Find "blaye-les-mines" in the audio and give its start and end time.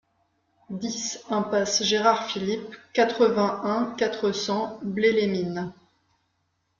4.81-5.71